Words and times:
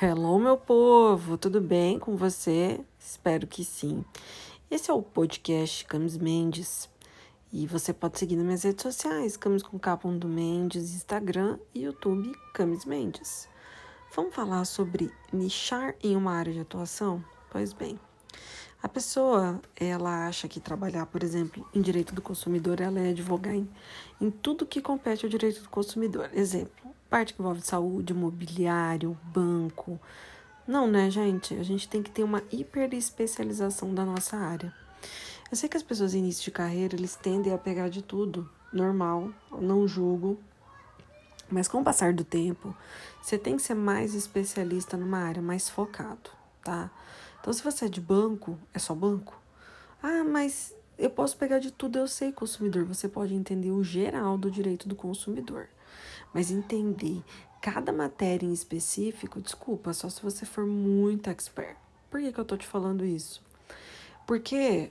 Hello, 0.00 0.38
meu 0.38 0.56
povo, 0.56 1.36
tudo 1.36 1.60
bem 1.60 1.98
com 1.98 2.14
você? 2.14 2.80
Espero 3.00 3.48
que 3.48 3.64
sim. 3.64 4.04
Esse 4.70 4.92
é 4.92 4.94
o 4.94 5.02
podcast 5.02 5.84
Camis 5.86 6.16
Mendes 6.16 6.88
e 7.52 7.66
você 7.66 7.92
pode 7.92 8.16
seguir 8.16 8.36
nas 8.36 8.44
minhas 8.44 8.62
redes 8.62 8.80
sociais, 8.80 9.36
Camis 9.36 9.60
com 9.60 9.76
K. 9.76 9.98
Mendes, 10.24 10.94
Instagram 10.94 11.58
e 11.74 11.82
YouTube 11.82 12.32
Camis 12.54 12.84
Mendes. 12.84 13.48
Vamos 14.14 14.36
falar 14.36 14.64
sobre 14.66 15.12
nichar 15.32 15.96
em 16.00 16.14
uma 16.14 16.30
área 16.30 16.52
de 16.52 16.60
atuação? 16.60 17.24
Pois 17.50 17.72
bem, 17.72 17.98
a 18.80 18.88
pessoa, 18.88 19.60
ela 19.74 20.28
acha 20.28 20.46
que 20.46 20.60
trabalhar, 20.60 21.06
por 21.06 21.24
exemplo, 21.24 21.68
em 21.74 21.80
direito 21.80 22.14
do 22.14 22.22
consumidor, 22.22 22.80
ela 22.80 23.00
é 23.00 23.10
advogar 23.10 23.56
em, 23.56 23.68
em 24.20 24.30
tudo 24.30 24.64
que 24.64 24.80
compete 24.80 25.26
ao 25.26 25.30
direito 25.30 25.60
do 25.60 25.68
consumidor. 25.68 26.30
Exemplo, 26.32 26.88
parte 27.08 27.34
que 27.34 27.40
envolve 27.40 27.60
saúde, 27.62 28.12
mobiliário, 28.12 29.18
banco. 29.24 29.98
Não, 30.66 30.86
né, 30.86 31.10
gente? 31.10 31.54
A 31.54 31.62
gente 31.62 31.88
tem 31.88 32.02
que 32.02 32.10
ter 32.10 32.22
uma 32.22 32.42
hiper 32.52 32.92
especialização 32.92 33.94
da 33.94 34.04
nossa 34.04 34.36
área. 34.36 34.72
Eu 35.50 35.56
sei 35.56 35.68
que 35.68 35.76
as 35.76 35.82
pessoas 35.82 36.14
em 36.14 36.18
início 36.18 36.44
de 36.44 36.50
carreira, 36.50 36.94
eles 36.94 37.16
tendem 37.16 37.52
a 37.52 37.58
pegar 37.58 37.88
de 37.88 38.02
tudo, 38.02 38.48
normal, 38.70 39.30
não 39.50 39.88
julgo. 39.88 40.38
Mas 41.50 41.66
com 41.66 41.80
o 41.80 41.84
passar 41.84 42.12
do 42.12 42.22
tempo, 42.22 42.76
você 43.22 43.38
tem 43.38 43.56
que 43.56 43.62
ser 43.62 43.74
mais 43.74 44.14
especialista 44.14 44.96
numa 44.98 45.18
área, 45.18 45.40
mais 45.40 45.70
focado, 45.70 46.30
tá? 46.62 46.90
Então, 47.40 47.50
se 47.50 47.62
você 47.62 47.86
é 47.86 47.88
de 47.88 48.02
banco, 48.02 48.58
é 48.74 48.78
só 48.78 48.94
banco. 48.94 49.40
Ah, 50.02 50.22
mas 50.22 50.74
eu 50.98 51.08
posso 51.08 51.38
pegar 51.38 51.60
de 51.60 51.70
tudo, 51.70 51.98
eu 51.98 52.06
sei 52.06 52.30
consumidor. 52.30 52.84
Você 52.84 53.08
pode 53.08 53.32
entender 53.32 53.70
o 53.70 53.82
geral 53.82 54.36
do 54.36 54.50
direito 54.50 54.86
do 54.86 54.94
consumidor. 54.94 55.68
Mas 56.32 56.50
entender 56.50 57.22
cada 57.60 57.92
matéria 57.92 58.46
em 58.46 58.52
específico, 58.52 59.40
desculpa, 59.40 59.92
só 59.92 60.08
se 60.08 60.22
você 60.22 60.44
for 60.44 60.66
muito 60.66 61.28
expert. 61.30 61.76
Por 62.10 62.20
que, 62.20 62.32
que 62.32 62.38
eu 62.38 62.44
tô 62.44 62.56
te 62.56 62.66
falando 62.66 63.04
isso? 63.04 63.42
Porque 64.26 64.90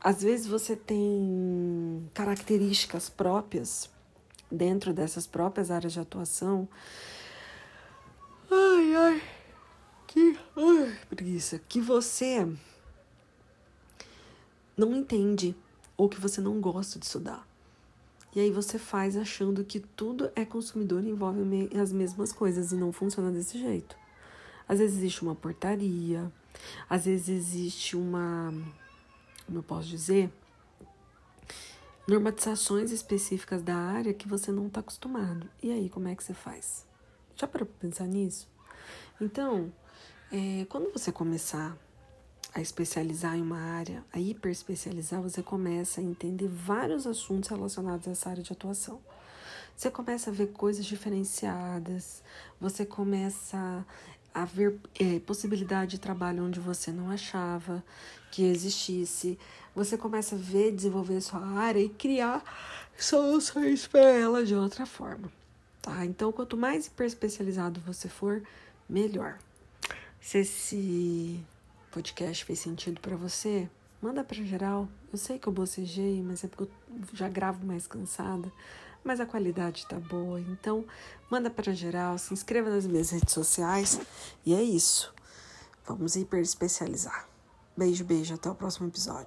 às 0.00 0.22
vezes 0.22 0.46
você 0.46 0.74
tem 0.74 2.08
características 2.12 3.08
próprias 3.08 3.90
dentro 4.50 4.92
dessas 4.92 5.26
próprias 5.26 5.70
áreas 5.70 5.92
de 5.92 6.00
atuação. 6.00 6.68
Ai, 8.50 8.94
ai 8.94 9.22
que 10.12 10.38
ai, 10.54 10.98
preguiça, 11.08 11.58
que 11.66 11.80
você 11.80 12.46
não 14.76 14.94
entende 14.94 15.56
ou 15.96 16.06
que 16.06 16.20
você 16.20 16.38
não 16.38 16.60
gosta 16.60 16.98
de 16.98 17.06
estudar. 17.06 17.48
E 18.34 18.40
aí 18.40 18.50
você 18.50 18.78
faz 18.78 19.16
achando 19.16 19.64
que 19.64 19.78
tudo 19.78 20.30
é 20.34 20.44
consumidor 20.44 21.04
e 21.04 21.10
envolve 21.10 21.68
as 21.78 21.92
mesmas 21.92 22.32
coisas 22.32 22.72
e 22.72 22.76
não 22.76 22.92
funciona 22.92 23.30
desse 23.30 23.58
jeito. 23.58 23.94
Às 24.66 24.78
vezes 24.78 24.96
existe 24.96 25.22
uma 25.22 25.34
portaria, 25.34 26.32
às 26.88 27.04
vezes 27.04 27.28
existe 27.28 27.96
uma, 27.96 28.54
como 29.44 29.58
eu 29.58 29.62
posso 29.62 29.86
dizer, 29.88 30.32
normatizações 32.08 32.90
específicas 32.90 33.62
da 33.62 33.76
área 33.76 34.14
que 34.14 34.26
você 34.26 34.50
não 34.50 34.66
está 34.66 34.80
acostumado. 34.80 35.48
E 35.62 35.70
aí, 35.70 35.90
como 35.90 36.08
é 36.08 36.14
que 36.14 36.24
você 36.24 36.34
faz? 36.34 36.86
Já 37.36 37.46
para 37.46 37.66
pensar 37.66 38.06
nisso? 38.06 38.48
Então, 39.20 39.72
é, 40.30 40.64
quando 40.70 40.90
você 40.92 41.12
começar 41.12 41.76
a 42.54 42.60
especializar 42.60 43.36
em 43.36 43.42
uma 43.42 43.58
área, 43.58 44.04
a 44.12 44.20
hiperespecializar, 44.20 45.22
você 45.22 45.42
começa 45.42 46.00
a 46.00 46.04
entender 46.04 46.48
vários 46.48 47.06
assuntos 47.06 47.48
relacionados 47.48 48.06
a 48.06 48.10
essa 48.10 48.30
área 48.30 48.42
de 48.42 48.52
atuação. 48.52 49.00
Você 49.76 49.90
começa 49.90 50.30
a 50.30 50.32
ver 50.32 50.48
coisas 50.48 50.84
diferenciadas, 50.84 52.22
você 52.60 52.84
começa 52.84 53.86
a 54.34 54.44
ver 54.44 54.78
é, 54.98 55.18
possibilidade 55.20 55.92
de 55.92 55.98
trabalho 55.98 56.44
onde 56.44 56.60
você 56.60 56.90
não 56.90 57.10
achava 57.10 57.82
que 58.30 58.44
existisse. 58.44 59.38
Você 59.74 59.96
começa 59.96 60.34
a 60.34 60.38
ver, 60.38 60.72
desenvolver 60.72 61.20
sua 61.20 61.40
área 61.40 61.80
e 61.80 61.88
criar 61.88 62.42
soluções 62.96 63.86
para 63.86 64.00
ela 64.00 64.44
de 64.44 64.54
outra 64.54 64.86
forma. 64.86 65.32
Tá? 65.80 66.04
Então, 66.04 66.30
quanto 66.30 66.56
mais 66.56 66.86
hiperespecializado 66.86 67.80
você 67.80 68.08
for, 68.08 68.42
melhor. 68.88 69.38
Se 70.20 70.38
esse 70.38 71.44
podcast 71.92 72.44
fez 72.46 72.58
sentido 72.58 73.00
para 73.00 73.14
você, 73.14 73.68
manda 74.00 74.24
para 74.24 74.42
geral. 74.42 74.88
Eu 75.12 75.18
sei 75.18 75.38
que 75.38 75.46
eu 75.46 75.52
bocejei, 75.52 76.22
mas 76.22 76.42
é 76.42 76.48
porque 76.48 76.64
eu 76.64 76.70
já 77.12 77.28
gravo 77.28 77.64
mais 77.66 77.86
cansada, 77.86 78.50
mas 79.04 79.20
a 79.20 79.26
qualidade 79.26 79.86
tá 79.86 80.00
boa. 80.00 80.40
Então, 80.40 80.84
manda 81.30 81.50
para 81.50 81.74
geral, 81.74 82.16
se 82.16 82.32
inscreva 82.32 82.70
nas 82.70 82.86
minhas 82.86 83.10
redes 83.10 83.34
sociais 83.34 84.00
e 84.44 84.54
é 84.54 84.62
isso. 84.62 85.14
Vamos 85.86 86.16
hiper 86.16 86.40
especializar. 86.40 87.28
Beijo, 87.76 88.04
beijo, 88.04 88.34
até 88.34 88.50
o 88.50 88.54
próximo 88.54 88.88
episódio. 88.88 89.20